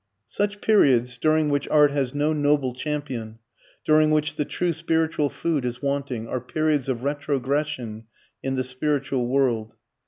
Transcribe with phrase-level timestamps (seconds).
[0.29, 3.37] Such periods, during which art has no noble champion,
[3.85, 8.05] during which the true spiritual food is wanting, are periods of retrogression
[8.41, 9.75] in the spiritual world.